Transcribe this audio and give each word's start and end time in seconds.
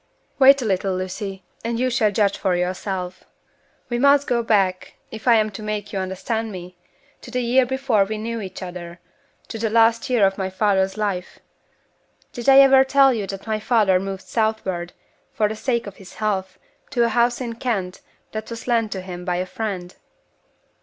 "Wait 0.39 0.59
a 0.63 0.65
little, 0.65 0.95
Lucy, 0.95 1.43
and 1.63 1.79
you 1.79 1.87
shall 1.91 2.09
judge 2.11 2.35
for 2.35 2.55
yourself. 2.55 3.23
We 3.87 3.99
must 3.99 4.25
go 4.25 4.41
back 4.41 4.95
if 5.11 5.27
I 5.27 5.35
am 5.35 5.51
to 5.51 5.61
make 5.61 5.93
you 5.93 5.99
understand 5.99 6.51
me 6.51 6.75
to 7.21 7.29
the 7.29 7.41
year 7.43 7.67
before 7.67 8.03
we 8.05 8.17
knew 8.17 8.41
each 8.41 8.63
other 8.63 8.99
to 9.49 9.59
the 9.59 9.69
last 9.69 10.09
year 10.09 10.25
of 10.25 10.39
my 10.39 10.49
father's 10.49 10.97
life. 10.97 11.37
Did 12.33 12.49
I 12.49 12.61
ever 12.61 12.83
tell 12.83 13.13
you 13.13 13.27
that 13.27 13.45
my 13.45 13.59
father 13.59 13.99
moved 13.99 14.23
southward, 14.23 14.93
for 15.33 15.47
the 15.47 15.55
sake 15.55 15.85
of 15.85 15.97
his 15.97 16.15
health, 16.15 16.57
to 16.89 17.03
a 17.03 17.09
house 17.09 17.39
in 17.39 17.53
Kent 17.57 18.01
that 18.31 18.49
was 18.49 18.67
lent 18.67 18.91
to 18.93 19.01
him 19.01 19.23
by 19.23 19.35
a 19.35 19.45
friend?" 19.45 19.93